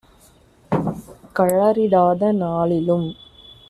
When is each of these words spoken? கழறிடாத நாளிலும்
கழறிடாத 1.39 2.31
நாளிலும் 2.31 3.07